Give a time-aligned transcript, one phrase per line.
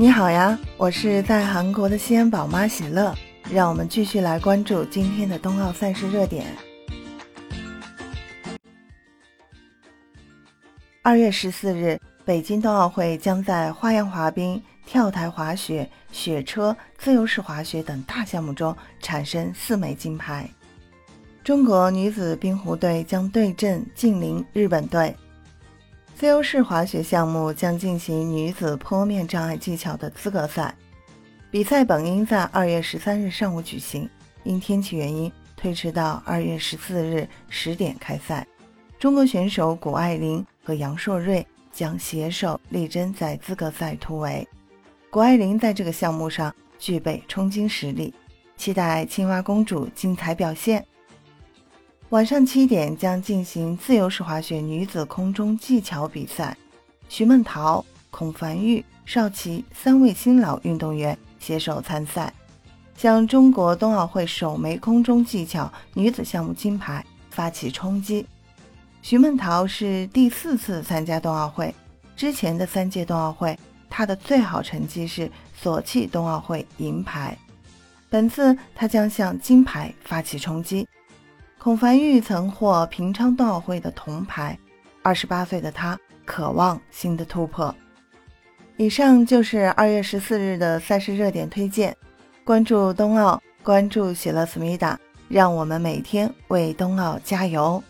[0.00, 3.12] 你好呀，我是在韩国的西安宝妈喜乐，
[3.50, 6.46] 让我们继续来关注今天的冬奥赛事热点。
[11.02, 20.48] 二月十四日，北京冬奥会将在花样滑冰、跳台滑雪、雪车、自由式滑雪等大项目中产生四枚金牌。
[21.42, 25.12] 中国女子冰壶队将对阵近邻日本队。
[26.18, 30.74] 自由式滑雪项目将进行女子坡面障碍技巧的资格赛，
[31.48, 34.10] 比赛本应在二月十三日上午举行，
[34.42, 38.44] 因天气原因推迟到二月十四日十点开赛。
[38.98, 44.44] 中国选手谷爱凌和杨硕瑞将携手力争在资格赛突围。
[45.10, 48.12] 谷爱凌在这个项目上具备冲金实力，
[48.56, 50.84] 期待青蛙公主精彩表现。
[52.10, 56.56] 晚上七点将进行自由式滑雪女子空中技巧比赛，
[57.06, 62.32] 徐梦桃、孔凡玉、邵琦三位新老运动员携手参赛，
[62.96, 68.24] 向中国冬奥会首枚空中技巧女子项目金牌发起冲击。
[69.02, 71.74] 徐梦桃是第四次参加冬奥会，
[72.16, 73.54] 之前的三届冬奥会
[73.90, 77.36] 她的最好成绩是索契冬奥会银牌，
[78.08, 80.88] 本次她将向金牌发起冲击。
[81.58, 84.56] 孔繁玉曾获平昌冬奥会的铜牌，
[85.02, 87.74] 二十八岁的他渴望新的突破。
[88.76, 91.94] 以上就是二月十四日的赛事热点推荐。
[92.44, 94.98] 关注冬奥，关注喜乐思密达，
[95.28, 97.82] 让我们每天为冬奥加油。